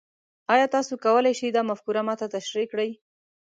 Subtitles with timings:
[0.53, 2.89] ایا تاسو کولی شئ دا مفکوره ما ته تشریح کړئ؟